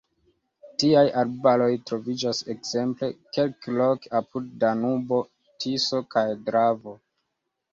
Tiaj 0.83 1.03
arbaroj 1.23 1.67
troviĝas 1.89 2.39
ekzemple 2.53 3.11
kelkloke 3.37 4.11
apud 4.21 4.49
Danubo, 4.65 5.21
Tiso 5.63 6.05
kaj 6.17 6.25
Dravo. 6.49 6.99